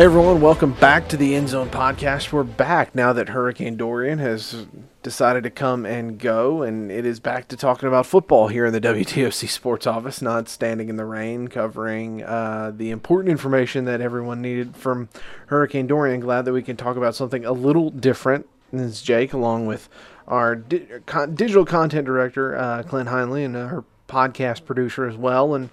[0.00, 2.32] Hey everyone, welcome back to the End Zone Podcast.
[2.32, 4.66] We're back now that Hurricane Dorian has
[5.02, 8.72] decided to come and go, and it is back to talking about football here in
[8.72, 14.00] the WTOC Sports Office, not standing in the rain, covering uh, the important information that
[14.00, 15.10] everyone needed from
[15.48, 16.20] Hurricane Dorian.
[16.20, 18.48] Glad that we can talk about something a little different.
[18.72, 19.90] This is Jake, along with
[20.26, 25.54] our di- con- digital content director, uh, Clint Hinely, and our podcast producer as well.
[25.54, 25.68] And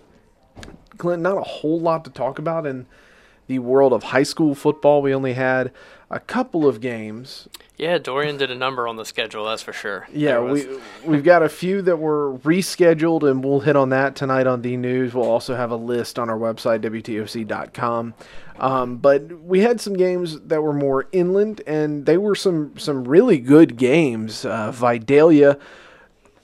[0.97, 2.87] Clint, not a whole lot to talk about in
[3.47, 5.01] the world of high school football.
[5.01, 5.71] We only had
[6.09, 7.49] a couple of games.
[7.77, 10.07] Yeah, Dorian did a number on the schedule, that's for sure.
[10.11, 10.67] Yeah, we
[11.05, 14.77] we've got a few that were rescheduled, and we'll hit on that tonight on the
[14.77, 15.13] News.
[15.13, 18.13] We'll also have a list on our website wtoc.com.
[18.59, 23.05] Um, but we had some games that were more inland, and they were some some
[23.05, 24.45] really good games.
[24.45, 25.59] Uh, Vidalia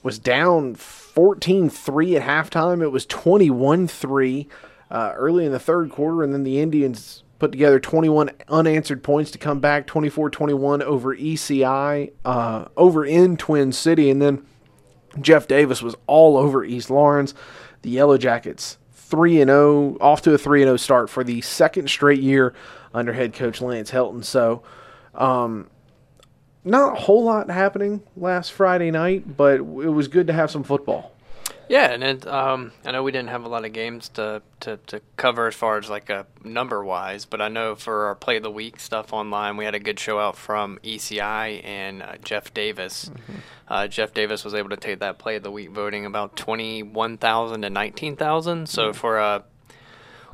[0.03, 2.83] was down 14-3 at halftime.
[2.83, 4.47] It was 21-3
[4.93, 9.31] uh, early in the third quarter, and then the Indians put together 21 unanswered points
[9.31, 14.45] to come back 24-21 over ECI uh, over in Twin City, and then
[15.19, 17.33] Jeff Davis was all over East Laurens.
[17.81, 21.41] The Yellow Jackets 3 and 0 off to a 3 and 0 start for the
[21.41, 22.53] second straight year
[22.93, 24.23] under head coach Lance Helton.
[24.23, 24.63] So,
[25.15, 25.69] um,
[26.63, 30.63] not a whole lot happening last Friday night, but it was good to have some
[30.63, 31.12] football.
[31.73, 34.77] Yeah, and it, um, I know we didn't have a lot of games to, to,
[34.85, 38.37] to cover as far as like a number wise, but I know for our play
[38.37, 42.17] of the week stuff online, we had a good show out from ECI and uh,
[42.23, 43.09] Jeff Davis.
[43.67, 46.83] Uh, Jeff Davis was able to take that play of the week voting about twenty
[46.83, 48.69] one thousand to nineteen thousand.
[48.69, 49.43] So for a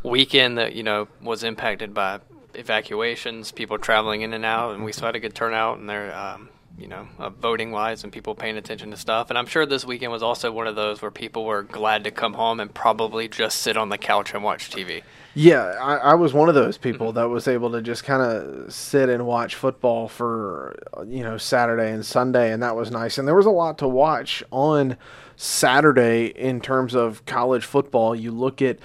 [0.03, 2.19] weekend that you know was impacted by
[2.53, 6.13] evacuations, people traveling in and out, and we still had a good turnout, and there,
[6.13, 6.49] um,
[6.79, 9.29] you know, uh, voting wise, and people paying attention to stuff.
[9.29, 12.11] And I'm sure this weekend was also one of those where people were glad to
[12.11, 15.03] come home and probably just sit on the couch and watch TV.
[15.35, 18.73] Yeah, I, I was one of those people that was able to just kind of
[18.73, 23.17] sit and watch football for you know Saturday and Sunday, and that was nice.
[23.17, 24.97] And there was a lot to watch on
[25.35, 28.15] Saturday in terms of college football.
[28.15, 28.79] You look at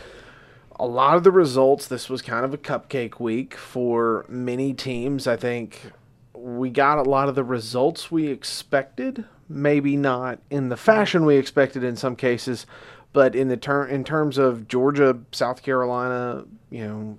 [0.77, 1.87] a lot of the results.
[1.87, 5.27] This was kind of a cupcake week for many teams.
[5.27, 5.93] I think
[6.45, 9.25] we got a lot of the results we expected.
[9.49, 12.67] Maybe not in the fashion we expected in some cases,
[13.15, 17.19] but in the ter- in terms of Georgia, South Carolina, you know,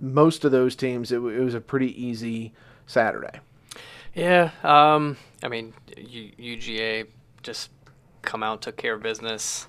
[0.00, 2.52] most of those teams, it, w- it was a pretty easy
[2.86, 3.40] Saturday.
[4.14, 7.08] Yeah, um, I mean, U- UGA
[7.42, 7.70] just
[8.22, 9.66] come out took care of business.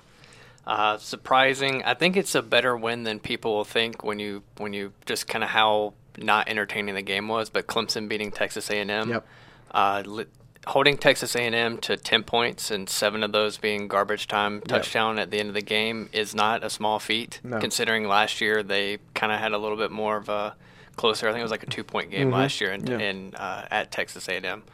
[0.66, 1.82] Uh, surprising.
[1.82, 5.26] I think it's a better win than people will think when you when you just
[5.26, 7.50] kind of how not entertaining the game was.
[7.50, 9.26] But Clemson beating Texas A&M, Yep.
[9.72, 10.26] uh, li-
[10.66, 15.30] holding Texas A&M to ten points and seven of those being garbage time touchdown at
[15.30, 17.40] the end of the game is not a small feat.
[17.42, 17.58] No.
[17.60, 20.54] Considering last year they kind of had a little bit more of a
[20.96, 21.28] closer.
[21.28, 22.98] I think it was like a two point game last year in, Yeah.
[22.98, 24.64] in uh, at Texas A&M.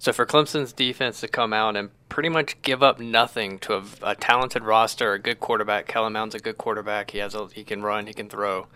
[0.00, 3.84] So for Clemson's defense to come out and pretty much give up nothing to a,
[4.02, 5.86] a talented roster, a good quarterback.
[5.88, 7.10] Kellen Mond's a good quarterback.
[7.12, 8.66] He has a, he can run, he can throw.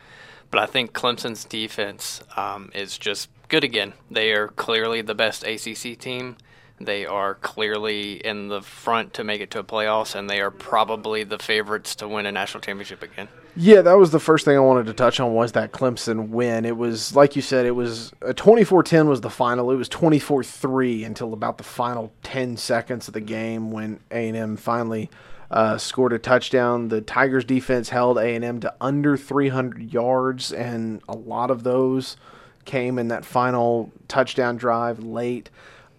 [0.53, 3.95] But I think Clemson's defense um, is just good again.
[4.11, 6.37] They are clearly the best ACC team.
[6.79, 10.51] They are clearly in the front to make it to a playoffs, and they are
[10.51, 13.29] probably the favorites to win a national championship again.
[13.57, 16.67] Yeah, that was the first thing I wanted to touch on was that Clemson win.
[16.67, 19.71] It was like you said, it was a 24-10 was the final.
[19.71, 25.09] It was 24-3 until about the final 10 seconds of the game when A&M finally
[25.53, 26.89] uh, scored a touchdown.
[26.89, 32.17] The Tigers defense held A&M to under 300 yards and a lot of those
[32.65, 35.51] came in that final touchdown drive late.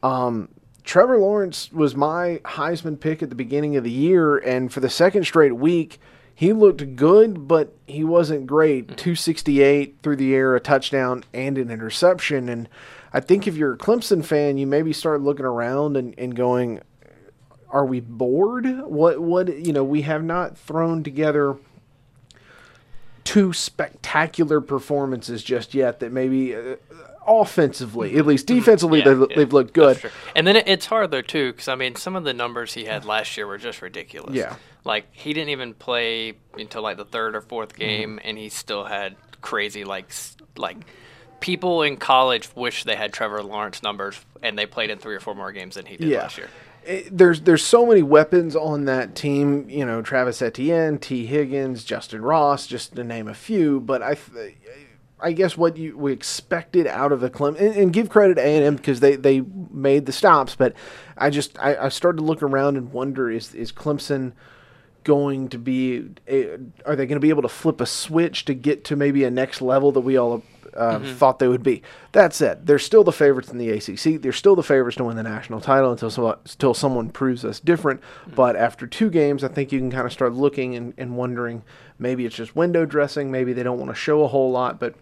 [0.01, 0.49] Um,
[0.83, 4.89] Trevor Lawrence was my Heisman pick at the beginning of the year, and for the
[4.89, 5.99] second straight week,
[6.35, 8.87] he looked good, but he wasn't great.
[8.89, 12.49] 268 through the air, a touchdown, and an interception.
[12.49, 12.67] And
[13.13, 16.81] I think if you're a Clemson fan, you maybe start looking around and, and going,
[17.73, 18.65] are we bored?
[18.85, 21.57] What, what, you know, we have not thrown together
[23.23, 26.75] two spectacular performances just yet that maybe uh,
[27.25, 29.99] offensively, at least defensively, Yeah, they've, yeah, they've looked good.
[30.35, 32.85] And then it, it's hard though too, because I mean, some of the numbers he
[32.85, 34.35] had last year were just ridiculous.
[34.35, 34.55] Yeah.
[34.83, 37.49] like he didn't even play until like the third or Mm-hmm.
[37.49, 40.11] fourth game, and he still had crazy like
[40.57, 40.77] like
[41.39, 45.19] people in college wish they had Trevor Lawrence numbers, and they played in three or
[45.19, 46.19] four more games than he did Yeah.
[46.23, 46.49] last year.
[46.85, 49.69] It- there's there's so many weapons on that team.
[49.69, 53.79] You know, Travis Etienne, Tee Higgins, Justyn Ross, just to name a few.
[53.79, 54.57] But I, th-
[55.19, 58.41] I guess what you we expected out of the Clem and, and give credit to
[58.41, 59.41] A and M because they they
[59.71, 60.55] made the stops.
[60.55, 60.73] But
[61.17, 64.33] I just I, I started to look around and wonder is is Clemson
[65.03, 66.09] going to be?
[66.85, 69.31] Are they going to be able to flip a switch to get to maybe a
[69.31, 70.43] next level that we all
[70.75, 71.81] uh, thought they would be?
[72.13, 74.21] That said, they're still the favorites in the ACC.
[74.21, 77.59] They're still the favorites to win the national title until so, until someone proves us
[77.59, 78.01] different.
[78.35, 81.63] But after two games, I think you can kind of start looking and, and wondering
[81.99, 83.31] maybe it's just window dressing.
[83.31, 84.95] Maybe they don't want to show a whole lot, but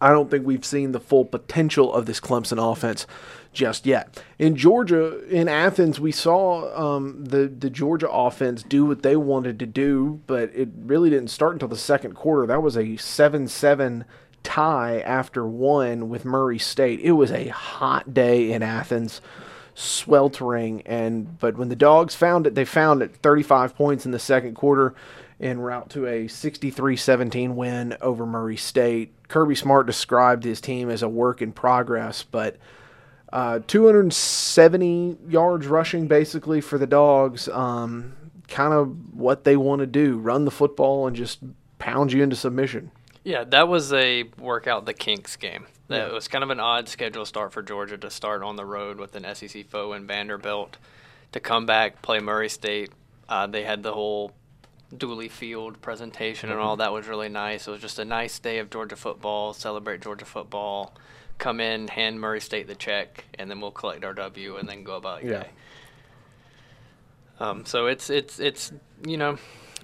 [0.00, 3.06] I don't think we've seen the full potential of this Clemson offense
[3.52, 4.22] just yet.
[4.38, 9.58] In Georgia, in Athens, we saw um, the the Georgia offense do what they wanted
[9.58, 12.46] to do, but it really didn't start until the second quarter.
[12.46, 14.04] That was a seven-seven
[14.42, 17.00] tie after one with Murray State.
[17.00, 19.20] It was a hot day in Athens,
[19.74, 23.16] sweltering, and but when the Dogs found it, they found it.
[23.16, 24.94] 35 points in the second quarter
[25.42, 29.12] en route to a 63-17 win over Murray State.
[29.28, 32.56] Kirby Smart described his team as a work in progress, but
[33.32, 37.48] uh, 270 yards rushing basically for the Dogs.
[37.48, 38.14] Um,
[38.48, 41.38] kind of what they want to do: run the football and just
[41.78, 42.90] pound you into submission.
[43.24, 45.66] Yeah, that was a workout the Kinks game.
[45.88, 46.12] That Yeah.
[46.12, 49.14] was kind of an odd schedule start for Georgia to start on the road with
[49.16, 50.76] an SEC foe in Vanderbilt,
[51.32, 52.90] to come back play Murray State.
[53.28, 54.32] Uh, they had the whole
[54.96, 57.66] Dooley Field presentation and all that was really nice.
[57.66, 59.54] It was just a nice day of Georgia football.
[59.54, 60.94] Celebrate Georgia football.
[61.38, 64.84] Come in, hand Murray State the check, and then we'll collect our W and then
[64.84, 65.42] go about your Yeah.
[65.44, 65.50] day.
[67.40, 68.72] Um, so it's it's it's
[69.06, 69.38] you know,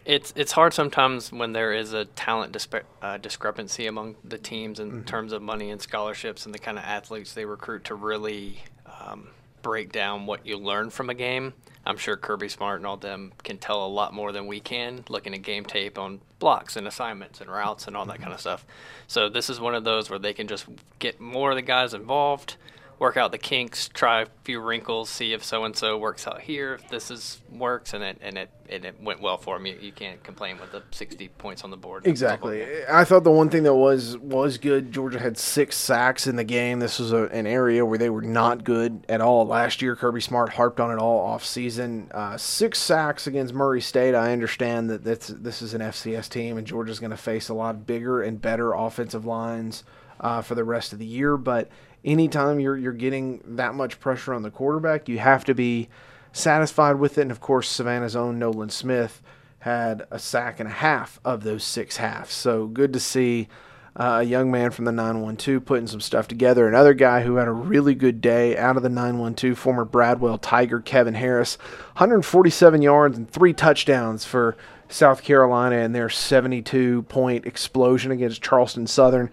[0.05, 4.79] it's it's hard sometimes when there is a talent disp- uh, discrepancy among the teams
[4.79, 8.63] in terms of money and scholarships and the kind of athletes they recruit to really
[9.01, 9.29] um,
[9.63, 11.53] break down what you learn from a game.
[11.89, 15.05] I'm sure Kirby Smart and all them can tell a lot more than we can
[15.09, 18.25] looking at game tape on blocks and assignments and routes and all that mm-hmm.
[18.25, 18.67] kind of stuff.
[19.07, 20.67] So this is one of those where they can just
[20.99, 22.57] get more of the guys involved
[22.99, 26.41] work out the kinks, try a few wrinkles, see if so and so works out
[26.41, 29.67] here, if this is works, and it and it and it went well for him.
[29.67, 32.07] You, you can't complain with the 60 points on the board.
[32.07, 32.67] Exactly.
[32.87, 34.93] I thought the one thing that was was good.
[34.93, 36.81] Georgia had six sacks in the game.
[36.81, 39.95] This was a, an area where they were not good at all last year.
[39.95, 42.11] Kirby Smart harped on it all off season.
[42.13, 44.15] Uh, six sacks against Murray State.
[44.15, 47.55] I understand that that's, this is an FCS team, and Georgia's going to face a
[47.55, 49.85] lot bigger and better offensive lines
[50.21, 51.37] uh, for the rest of the year.
[51.37, 51.71] But
[52.09, 55.89] anytime you're you're getting that much pressure on the quarterback, you have to be
[56.33, 57.23] satisfied with it.
[57.23, 59.23] And of course, Savannah's own Nolan Smith
[59.61, 62.33] had a sack and a half of those six halves.
[62.33, 63.49] So good to see
[63.97, 66.69] uh, a young man from the 912 putting some stuff together.
[66.69, 70.81] Another guy who had a really good day out of the 912, former Bradwell Tiger
[70.81, 71.59] Kevin Harris,
[71.97, 74.57] 147 yards and three touchdowns for
[74.89, 79.31] South Carolina in their 72 point explosion against Charleston Southern.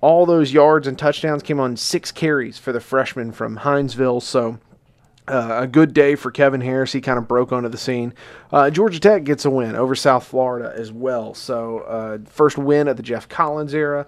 [0.00, 4.22] All those yards and touchdowns came on six carries for the freshman from Hinesville.
[4.22, 4.58] So
[5.28, 6.92] uh, a good day for Kevin Harris.
[6.92, 8.14] He kind of broke onto the scene.
[8.50, 11.34] Uh, Georgia Tech gets a win over South Florida as well.
[11.34, 14.06] So, uh, first win of the Geoff Collins era.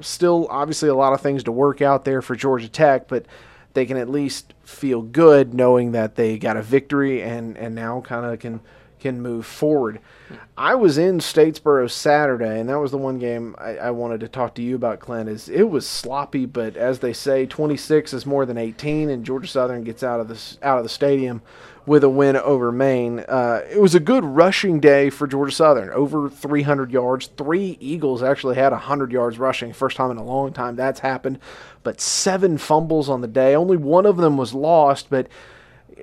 [0.00, 3.26] Still, obviously, a lot of things to work out there for Georgia Tech, but
[3.74, 8.00] they can at least feel good knowing that they got a victory and, and now
[8.00, 8.60] kind of can
[9.04, 10.00] can move forward.
[10.56, 14.28] I was in Statesboro Saturday, and that was the one game I, I wanted to
[14.28, 15.28] talk to you about, Clint.
[15.28, 19.46] Is it was sloppy, but as they say, 26 is more than 18, and Georgia
[19.46, 21.42] Southern gets out of this out of the stadium
[21.84, 23.20] with a win over Maine.
[23.20, 27.26] Uh, it was a good rushing day for Georgia Southern, over 300 yards.
[27.36, 31.38] Three Eagles actually had 100 yards rushing, first time in a long time that's happened.
[31.82, 33.54] But seven fumbles on the day.
[33.54, 35.28] Only one of them was lost, but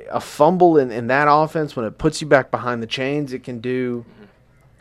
[0.10, 3.44] a fumble in, in that offense, when it puts you back behind the chains, it
[3.44, 4.06] can do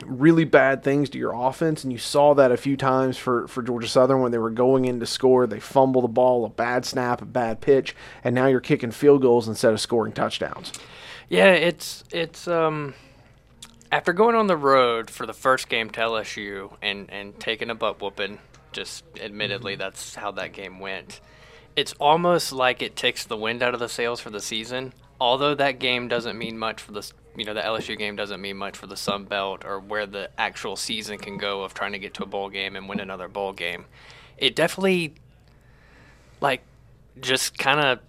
[0.05, 1.83] really bad things to your offense.
[1.83, 4.85] And you saw that a few times for, for Georgia Southern when they were going
[4.85, 5.47] in to score.
[5.47, 9.21] They fumble the ball, a bad snap, a bad pitch, and now you're kicking field
[9.21, 10.71] goals instead of scoring touchdowns.
[11.29, 12.93] Yeah, it's it's um
[13.91, 17.75] after going on the road for the first game to LSU and and taking a
[17.75, 18.39] butt whooping.
[18.71, 21.19] Just admittedly, that's how that game went.
[21.75, 24.93] It's almost like it takes the wind out of the sails for the season.
[25.19, 28.57] Although that game doesn't mean much for the you know the LSU game doesn't mean
[28.57, 31.99] much for the Sun Belt or where the actual season can go of trying to
[31.99, 33.85] get to a bowl game and win another bowl game.
[34.37, 35.13] It definitely
[36.41, 36.63] like
[37.19, 37.99] just kind of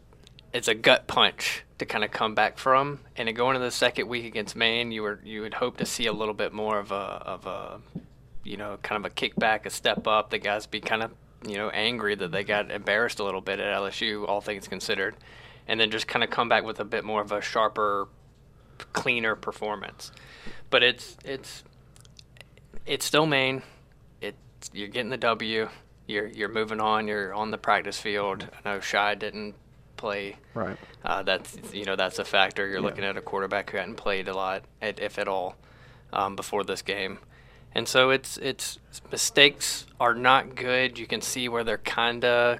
[0.52, 3.00] it's a gut punch to kind of come back from.
[3.16, 5.86] And to go into the second week against Maine, you were you would hope to
[5.86, 7.80] see a little bit more of a of a
[8.44, 10.30] you know kind of a kickback, a step up.
[10.30, 11.12] The guys be kind of
[11.46, 15.14] you know angry that they got embarrassed a little bit at LSU, all things considered,
[15.68, 18.08] and then just kind of come back with a bit more of a sharper,
[18.92, 20.12] cleaner performance.
[20.70, 21.64] But it's it's
[22.86, 23.62] it's still Maine.
[24.20, 25.68] It's you're getting the W.
[26.06, 27.06] You're you're moving on.
[27.08, 28.48] You're on the practice field.
[28.64, 29.54] I know Shai didn't
[29.96, 30.36] play.
[30.54, 30.76] Right.
[31.04, 32.66] Uh, that's you know that's a factor.
[32.66, 35.56] You're looking at a quarterback who hadn't played a lot, at, if at all.
[36.12, 37.18] um, before this game.
[37.74, 38.78] And so it's it's
[39.10, 40.98] mistakes are not good.
[40.98, 42.58] You can see where they're kinda.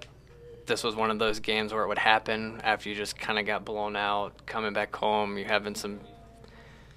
[0.66, 3.44] This was one of those games where it would happen after you just kind of
[3.46, 5.36] got blown out, coming back home.
[5.36, 6.00] You're having some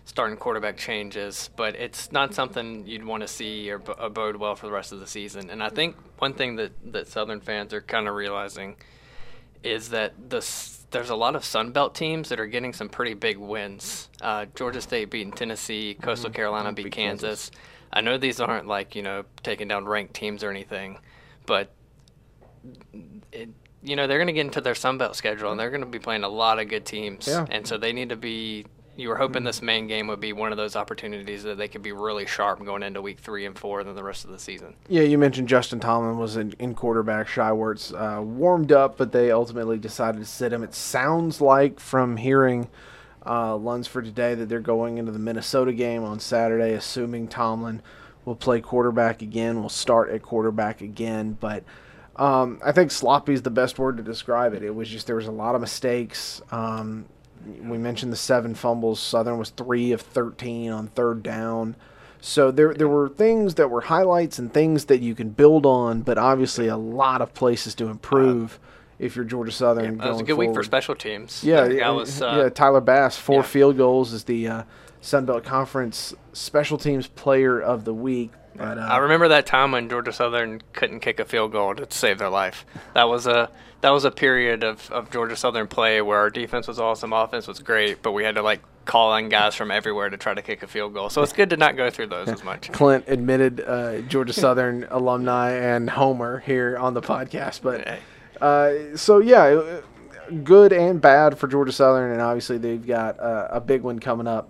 [0.06, 4.56] starting quarterback changes, but it's not something you'd want to see or b- bode well
[4.56, 5.50] for the rest of the season.
[5.50, 8.76] And I think one thing that that Southern fans are kind of realizing
[9.64, 10.48] is that the
[10.92, 14.08] there's a lot of Sun Belt teams that are getting some pretty big wins.
[14.22, 16.36] Uh, Georgia State beating Tennessee, Coastal Mm-hmm.
[16.36, 17.52] Carolina beat Kansas.
[17.94, 21.00] I know these aren't like you know taking down ranked teams or anything,
[21.46, 21.72] but
[23.32, 23.50] it,
[23.84, 25.88] you know they're going to get into their Sun Belt schedule and they're going to
[25.88, 27.46] be playing a lot of good teams, Yeah.
[27.50, 28.66] and so they need to be.
[28.98, 31.82] You were hoping this Maine game would be one of those opportunities that they could
[31.82, 34.74] be really sharp going into week three and four than the rest of the season.
[34.88, 37.28] Yeah, you mentioned Justin Tomlin was in, in quarterback.
[37.28, 40.64] Shai Werts uh, warmed up, but they ultimately decided to sit him.
[40.64, 42.70] It sounds like from hearing
[43.26, 47.82] uh, Lunsford today that they're going into the Minnesota game on Saturday, assuming Tomlin
[48.26, 51.38] will play quarterback again, will start at quarterback again.
[51.40, 51.64] But
[52.16, 54.64] um, I think sloppy is the best word to describe it.
[54.64, 56.42] It was just there was a lot of mistakes.
[56.52, 57.06] Um,
[57.62, 59.00] we mentioned the seven fumbles.
[59.00, 61.76] Southern was three of thirteen on third down.
[62.22, 66.02] So there there were things that were highlights and things that you can build on,
[66.02, 68.60] but obviously a lot of places to improve
[69.00, 69.98] if you're Georgia Southern.
[69.98, 71.44] That was a good week for special teams.
[71.44, 72.50] Yeah, yeah, was, uh, yeah.
[72.50, 73.42] Tyler Bass, four yeah.
[73.44, 74.64] field goals, is the uh,
[75.02, 78.32] Sun Belt Conference Special Teams Player of the Week.
[78.56, 81.88] But, uh, I remember that time when Georgia Southern couldn't kick a field goal to
[81.90, 82.66] save their life.
[82.94, 83.50] That was a
[83.82, 87.48] that was a period of, of Georgia Southern play where our defense was awesome, offense
[87.48, 90.42] was great, but we had to like call in guys from everywhere to try to
[90.42, 91.10] kick a field goal.
[91.10, 92.72] So it's good to not go through those as much.
[92.72, 98.00] Clint admitted uh, Georgia Southern alumni and Homer here on the podcast, but Hey.
[98.42, 99.82] Uh, so yeah,
[100.44, 104.28] good and bad for Georgia Southern, and obviously they've got uh, a big one coming
[104.28, 104.50] up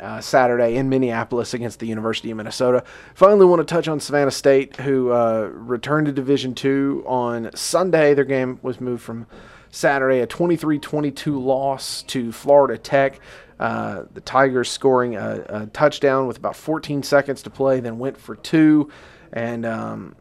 [0.00, 2.84] uh, Saturday in Minneapolis against the University of Minnesota.
[3.14, 8.14] Finally, want to touch on Savannah State, who uh, returned to Division Two on Sunday.
[8.14, 9.26] Their game was moved from
[9.70, 13.18] Saturday, a 23-22 loss to Florida Tech.
[13.58, 18.16] Uh, the Tigers scoring a, a touchdown with about 14 seconds to play, then went
[18.16, 18.90] for two,
[19.32, 20.16] and um,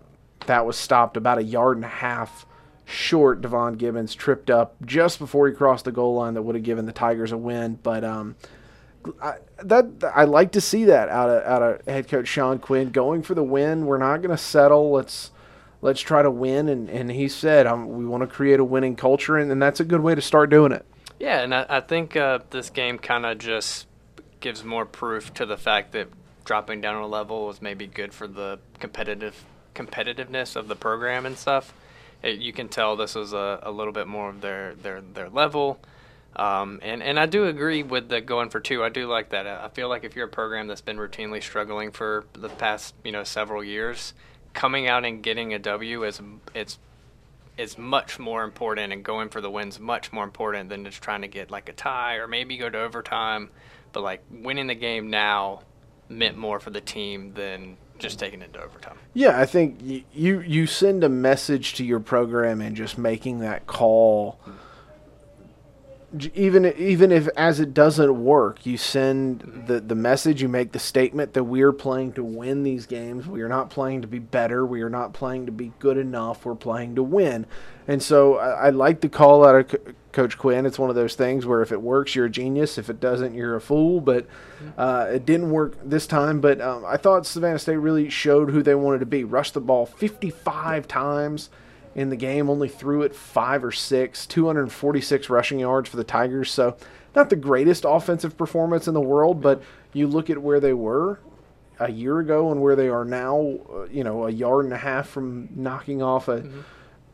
[0.46, 2.46] that was stopped about a yard and a half
[2.86, 3.42] short.
[3.42, 6.86] Devon Gibbons tripped up just before he crossed the goal line that would have given
[6.86, 8.36] the Tigers a win, but um,
[9.22, 9.86] I, that
[10.16, 13.36] I like to see that out of out of head coach Shawn Quinn going for
[13.36, 13.86] the win.
[13.86, 14.92] We're not going to settle.
[14.92, 15.32] Let's
[15.82, 16.70] let's try to win.
[16.70, 19.80] And, and he said um, we want to create a winning culture, and, and that's
[19.80, 20.86] a good way to start doing it.
[21.20, 23.88] Yeah, and I, I think uh, this game kind of just
[24.40, 26.10] gives more proof to the fact that
[26.44, 31.38] dropping down a level was maybe good for the competitive competitiveness of the program and
[31.38, 31.74] stuff.
[32.24, 35.30] It, you can tell this was a, a little bit more of their their their
[35.30, 35.80] level.
[36.36, 38.84] Um, and, and I do agree with the going for two.
[38.84, 39.46] I do like that.
[39.46, 43.12] I feel like if you're a program that's been routinely struggling for the past you
[43.12, 44.14] know several years,
[44.54, 46.22] coming out and getting a W is
[46.56, 46.80] it's
[47.56, 51.22] is much more important, and going for the wins much more important than just trying
[51.22, 53.50] to get like a tie or maybe go to overtime.
[53.92, 55.62] But like winning the game now
[56.10, 58.98] meant more for the team than just taking it to overtime.
[59.16, 63.40] Yeah, I think y- you you send a message to your program and just making
[63.40, 64.40] that call.
[66.36, 70.44] Even even if as it doesn't work, you send the the message.
[70.44, 73.26] You make the statement that we are playing to win these games.
[73.26, 74.64] We are not playing to be better.
[74.64, 76.46] We are not playing to be good enough.
[76.46, 77.48] We're playing to win.
[77.88, 80.66] And so I, I like the call out of Coach Quinn.
[80.66, 82.78] It's one of those things where if it works, you're a genius.
[82.78, 84.00] If it doesn't, you're a fool.
[84.00, 84.28] But
[84.78, 86.40] uh, it didn't work this time.
[86.40, 89.24] But um, I thought Savannah State really showed who they wanted to be.
[89.24, 91.50] Rushed the ball 55 times
[91.96, 96.52] in the game, only threw it five or six, 246 rushing yards for the Tigers.
[96.52, 96.76] So
[97.16, 99.62] not the greatest offensive performance in the world, but
[99.94, 101.20] you look at where they were
[101.80, 104.78] a year ago and where they are now, uh, you know, a yard and a
[104.78, 106.44] half from knocking off a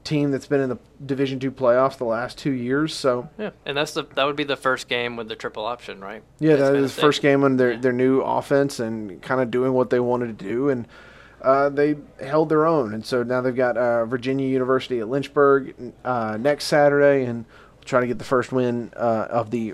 [0.04, 2.94] team that's been in the Division two playoffs the last two years.
[2.94, 6.00] So Yeah, and that's the that would be the first game with the triple option,
[6.02, 6.24] right?
[6.40, 7.80] yeah, That's that Savannah the first game on their, Yeah.
[7.80, 10.70] their new offense and kind of doing what they wanted to do.
[10.70, 10.88] And
[11.42, 12.94] uh, they held their own.
[12.94, 17.46] And so now they've got uh, Virginia University at Lynchburg uh, next Saturday and
[17.86, 19.74] try to get the first win uh, of the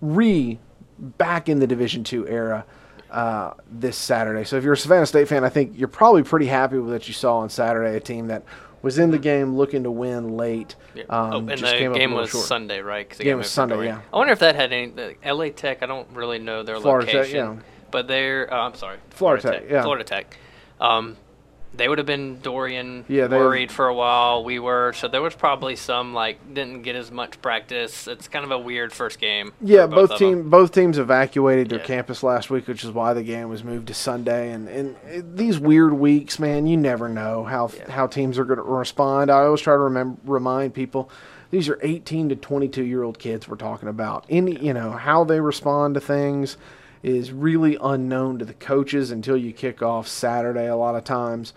[0.00, 0.58] re
[0.98, 2.64] back in the Division two era.
[3.10, 4.42] Uh, this Saturday.
[4.42, 7.06] So if you're a Savannah State fan, I think you're probably pretty happy with what
[7.06, 7.96] you saw on Saturday.
[7.96, 8.42] A team that
[8.84, 10.76] was in the game looking to win late.
[10.94, 11.04] Yeah.
[11.08, 12.44] Um, oh, and just the came up a game was short.
[12.44, 13.08] Sunday, right?
[13.08, 14.00] 'Cause the Game moved was Sunday, yeah.
[14.12, 14.90] I wonder if that had any.
[14.90, 17.62] The LA Tech, I don't really know their Florida Tech, location, yeah.
[17.90, 18.52] but they're.
[18.52, 19.82] Uh, I'm sorry, Florida Tech, yeah.
[19.82, 20.36] Florida Tech.
[20.80, 21.16] Um,
[21.76, 24.44] they would have been Dorian Yeah, worried for a while.
[24.44, 28.06] We were, so there was probably some like didn't get as much practice.
[28.06, 29.52] It's kind of a weird first game.
[29.60, 30.50] Yeah, both, of team them.
[30.50, 31.84] both teams evacuated their Yeah.
[31.86, 34.52] campus last week, which is why the game was moved to Sunday.
[34.52, 34.96] And, and
[35.36, 37.90] these weird weeks, man, you never know how Yeah.
[37.90, 39.30] how teams are going to respond.
[39.30, 41.10] I always try to remember remind people
[41.50, 44.24] these are 18 to 22 year old kids we're talking about.
[44.28, 46.56] Any you know how they respond to things
[47.04, 50.66] is really unknown to the coaches until you kick off Saturday.
[50.66, 51.52] A lot of times.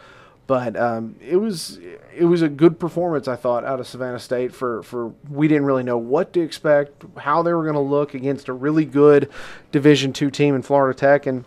[0.46, 1.78] But um, it was
[2.16, 4.56] it was a good performance, I thought, out of Savannah State.
[4.56, 8.14] For, for we didn't really know what to expect, how they were going to look
[8.14, 9.30] against a really good
[9.74, 11.44] Division two team in Florida Tech, and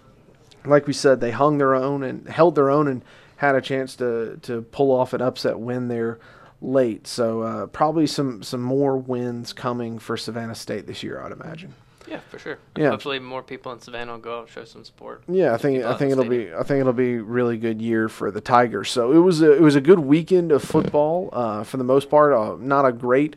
[0.66, 3.02] like we said, they hung their own and held their own and
[3.36, 6.18] had a chance to to pull off an upset win there
[6.60, 7.06] late.
[7.06, 11.72] So uh, probably some some more wins coming for Savannah State this year, I'd imagine.
[12.08, 12.58] Yeah, for sure.
[12.76, 12.90] Yeah.
[12.90, 15.22] Hopefully, more people in Savannah will go out and show some support.
[15.28, 18.30] Yeah, I think I think it'll be I think it'll be really good year for
[18.30, 18.90] the Tigers.
[18.90, 22.10] So it was a it was a good weekend of football uh, for the most
[22.10, 22.32] part.
[22.32, 23.36] Uh, not a great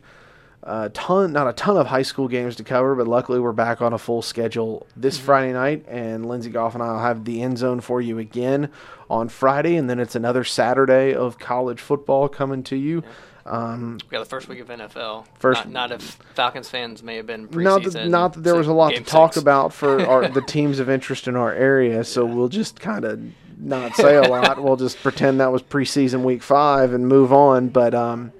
[0.64, 3.82] uh, ton not a ton of high school games to cover, but luckily we're back
[3.82, 5.26] on a full schedule this Mm-hmm.
[5.26, 8.70] Friday night, and Lindsey Goff and I will have the end zone for you again
[9.10, 13.02] on Friday, and then it's another Saturday of college football coming to you.
[13.46, 15.26] Um, We got the first week of NFL.
[15.38, 16.02] First- not, not if
[16.34, 17.62] Falcons fans may have been preseason.
[17.62, 20.40] not that, not that there was a lot to game talk about for our, the
[20.46, 23.20] teams of interest in our area, so we'll just kind of
[23.58, 24.62] not say a lot.
[24.64, 27.68] we'll just pretend that was preseason week five and move on.
[27.68, 28.32] But um,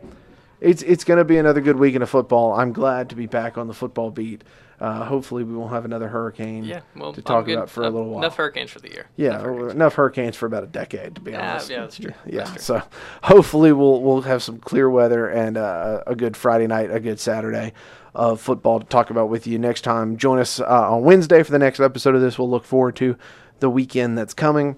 [0.64, 2.52] it's it's going to be another good weekend of football.
[2.52, 4.42] I'm glad to be back on the football beat.
[4.80, 8.08] Uh, hopefully, we won't have another hurricane Yeah, well, to talk about for a little
[8.10, 8.18] while.
[8.24, 9.06] Enough hurricanes for the year.
[9.16, 9.72] Yeah, Enough hurricanes.
[9.74, 11.70] enough hurricanes for about a decade, to be honest.
[11.70, 12.12] yeah, that's true.
[12.26, 12.80] Yeah, That's true.
[12.80, 12.82] so
[13.22, 17.20] hopefully we'll we'll have some clear weather and uh, a good Friday night, a good
[17.20, 17.72] Saturday
[18.16, 20.16] of football to talk about with you next time.
[20.16, 22.36] Join us uh, on Wednesday for the next episode of this.
[22.38, 23.16] We'll look forward to
[23.60, 24.76] the weekend that's coming.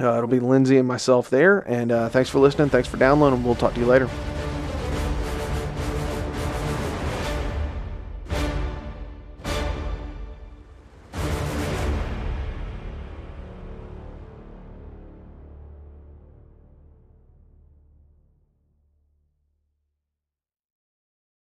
[0.00, 2.70] Uh, it'll be Lindsay and myself there, and uh, thanks for listening.
[2.70, 3.44] Thanks for downloading.
[3.44, 4.08] We'll talk to you later.